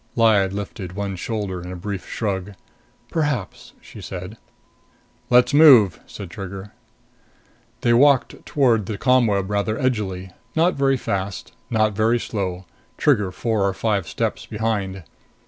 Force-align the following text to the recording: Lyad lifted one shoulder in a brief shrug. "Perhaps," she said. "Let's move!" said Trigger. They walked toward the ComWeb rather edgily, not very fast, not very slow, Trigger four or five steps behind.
Lyad 0.15 0.51
lifted 0.51 0.93
one 0.93 1.15
shoulder 1.15 1.61
in 1.61 1.71
a 1.71 1.75
brief 1.75 2.09
shrug. 2.09 2.53
"Perhaps," 3.11 3.73
she 3.81 4.01
said. 4.01 4.35
"Let's 5.29 5.53
move!" 5.53 5.99
said 6.07 6.31
Trigger. 6.31 6.71
They 7.81 7.93
walked 7.93 8.43
toward 8.43 8.87
the 8.87 8.97
ComWeb 8.97 9.47
rather 9.47 9.77
edgily, 9.77 10.31
not 10.55 10.73
very 10.73 10.97
fast, 10.97 11.51
not 11.69 11.93
very 11.93 12.19
slow, 12.19 12.65
Trigger 12.97 13.31
four 13.31 13.61
or 13.67 13.75
five 13.75 14.07
steps 14.07 14.47
behind. 14.47 15.03